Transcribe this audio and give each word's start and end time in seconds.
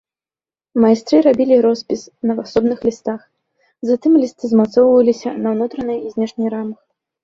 Майстры 0.85 1.19
рабілі 1.27 1.57
роспіс 1.65 2.01
на 2.31 2.37
асобных 2.45 2.79
лістах, 2.91 3.19
затым 3.93 4.11
лісты 4.25 4.45
змацоўваліся 4.57 5.39
на 5.47 5.57
ўнутранай 5.57 6.05
і 6.05 6.21
знешняй 6.21 6.49
рамах. 6.61 6.79